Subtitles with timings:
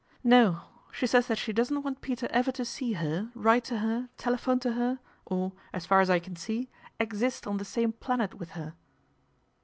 [0.23, 0.61] "No,
[0.91, 4.59] she says that she doesn't want Peter ever to see her, write to her, telephone
[4.61, 8.49] to her, or, as far as I can see, exist on the same planet with
[8.57, 8.73] her."